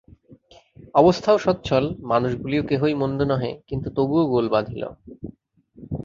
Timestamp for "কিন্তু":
3.67-3.87